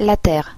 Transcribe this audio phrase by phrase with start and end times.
[0.00, 0.56] La Terre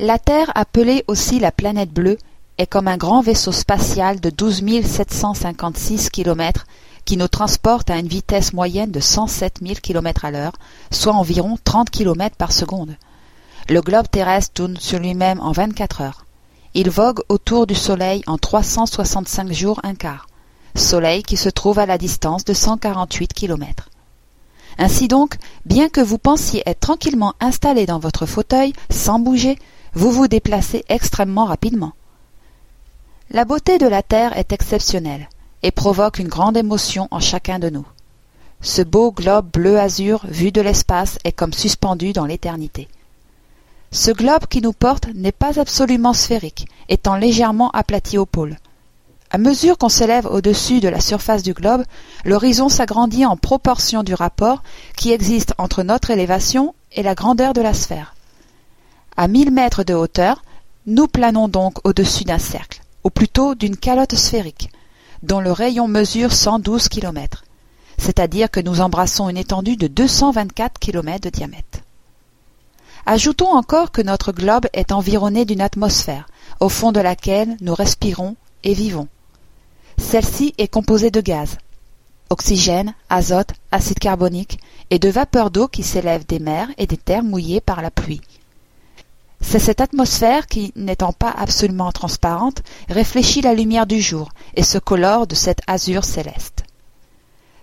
[0.00, 2.18] La Terre, appelée aussi la planète bleue,
[2.58, 6.66] est comme un grand vaisseau spatial de douze mille sept cent cinquante-six kilomètres
[7.04, 10.54] qui nous transporte à une vitesse moyenne de cent sept mille kilomètres à l'heure,
[10.90, 12.96] soit environ trente kilomètres par seconde.
[13.68, 16.24] Le globe terrestre tourne sur lui-même en vingt-quatre heures.
[16.74, 20.26] Il vogue autour du Soleil en trois cent soixante-cinq jours un quart.
[20.74, 23.90] Soleil qui se trouve à la distance de cent quarante-huit kilomètres.
[24.78, 29.58] Ainsi donc, bien que vous pensiez être tranquillement installé dans votre fauteuil, sans bouger,
[29.92, 31.92] vous vous déplacez extrêmement rapidement.
[33.30, 35.28] La beauté de la Terre est exceptionnelle
[35.62, 37.86] et provoque une grande émotion en chacun de nous.
[38.60, 42.88] Ce beau globe bleu-azur vu de l'espace est comme suspendu dans l'éternité.
[43.90, 48.56] Ce globe qui nous porte n'est pas absolument sphérique, étant légèrement aplati au pôle.
[49.34, 51.82] À mesure qu'on s'élève au-dessus de la surface du globe,
[52.24, 54.62] l'horizon s'agrandit en proportion du rapport
[54.96, 58.14] qui existe entre notre élévation et la grandeur de la sphère.
[59.16, 60.44] À mille mètres de hauteur,
[60.86, 64.70] nous planons donc au-dessus d'un cercle, ou plutôt d'une calotte sphérique,
[65.24, 67.42] dont le rayon mesure cent douze kilomètres,
[67.98, 71.80] c'est-à-dire que nous embrassons une étendue de deux cent vingt-quatre kilomètres de diamètre.
[73.04, 76.28] Ajoutons encore que notre globe est environné d'une atmosphère,
[76.60, 79.08] au fond de laquelle nous respirons et vivons.
[80.04, 81.56] Celle-ci est composée de gaz,
[82.30, 84.60] oxygène, azote, acide carbonique
[84.90, 88.20] et de vapeur d'eau qui s'élèvent des mers et des terres mouillées par la pluie.
[89.40, 94.78] C'est cette atmosphère qui, n'étant pas absolument transparente, réfléchit la lumière du jour et se
[94.78, 96.64] colore de cet azur céleste.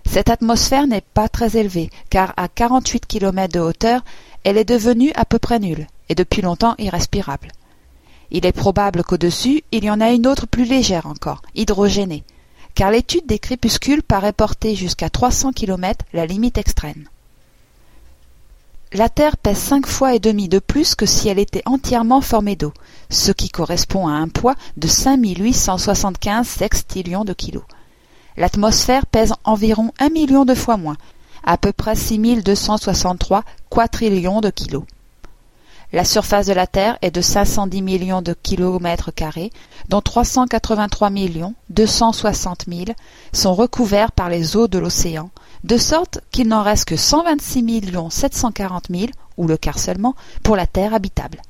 [0.04, 4.04] Cette atmosphère n'est pas très élevée, car à 48 km de hauteur,
[4.44, 7.48] elle est devenue à peu près nulle, et depuis longtemps irrespirable.
[8.30, 12.24] Il est probable qu'au-dessus, il y en a une autre plus légère encore, hydrogénée,
[12.74, 17.08] car l'étude des crépuscules paraît porter jusqu'à 300 km la limite extrême.
[18.94, 22.56] La Terre pèse cinq fois et demi de plus que si elle était entièrement formée
[22.56, 22.74] d'eau,
[23.08, 27.64] ce qui correspond à un poids de 5875 sextillions de kilos.
[28.36, 30.98] L'atmosphère pèse environ un million de fois moins,
[31.42, 34.84] à peu près 6263 quatrillions de kilos.
[35.94, 39.52] La surface de la Terre est de 510 millions de kilomètres carrés,
[39.90, 42.84] dont 383 millions 260 000
[43.34, 45.28] sont recouverts par les eaux de l'océan,
[45.64, 50.56] de sorte qu'il n'en reste que 126 millions 740 000, ou le quart seulement, pour
[50.56, 51.42] la Terre habitable.